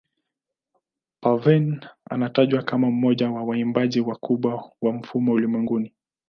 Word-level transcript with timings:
Parveen 1.21 1.79
anatajwa 2.09 2.63
kama 2.63 2.89
mmoja 2.91 3.31
wa 3.31 3.43
waimbaji 3.43 3.99
wakubwa 3.99 4.71
wa 4.81 5.03
fumbo 5.03 5.31
ulimwenguni. 5.31 5.93